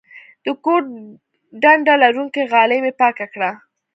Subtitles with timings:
[0.43, 0.81] د کور
[1.61, 3.51] ډنډه لرونکې غالۍ مې پاکه کړه.